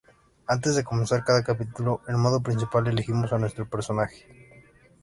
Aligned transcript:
Antes 0.47 0.73
de 0.75 0.83
comenzar 0.83 1.23
cada 1.23 1.43
capítulo 1.43 2.01
del 2.07 2.17
modo 2.17 2.41
principal, 2.41 2.87
elegimos 2.87 3.31
a 3.33 3.37
nuestro 3.37 3.69
personaje. 3.69 4.25